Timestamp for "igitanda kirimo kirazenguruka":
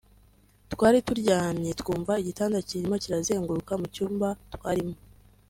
2.21-3.73